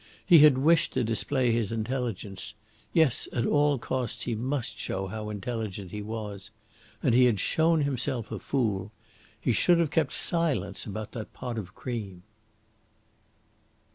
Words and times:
He 0.25 0.39
had 0.39 0.57
wished 0.57 0.93
to 0.93 1.03
display 1.03 1.51
his 1.51 1.71
intelligence 1.71 2.55
yes, 2.91 3.27
at 3.31 3.45
all 3.45 3.77
costs 3.77 4.23
he 4.23 4.33
must 4.33 4.79
show 4.79 5.05
how 5.05 5.29
intelligent 5.29 5.91
he 5.91 6.01
was. 6.01 6.49
And 7.03 7.13
he 7.13 7.25
had 7.25 7.39
shown 7.39 7.83
himself 7.83 8.31
a 8.31 8.39
fool. 8.39 8.91
He 9.39 9.51
should 9.51 9.77
have 9.77 9.91
kept 9.91 10.13
silence 10.13 10.87
about 10.87 11.11
that 11.11 11.33
pot 11.33 11.59
of 11.59 11.75
cream. 11.75 12.23